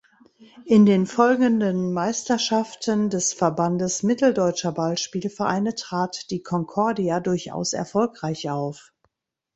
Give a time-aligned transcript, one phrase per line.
[0.65, 8.93] In den folgenden Meisterschaften des Verbandes Mitteldeutscher Ballspiel-Vereine trat die Konkordia durchaus erfolgreich auf.